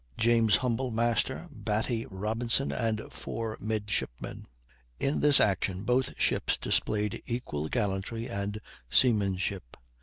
James 0.17 0.55
Humble, 0.55 0.89
master, 0.89 1.47
Batty 1.51 2.07
Robinson, 2.09 2.71
and 2.71 3.03
four 3.11 3.55
midshipmen. 3.61 4.47
In 4.99 5.19
this 5.19 5.39
action 5.39 5.83
both 5.83 6.19
ships 6.19 6.57
displayed 6.57 7.21
equal 7.27 7.69
gallantry 7.69 8.27
and 8.27 8.59
seamanship. 8.89 9.77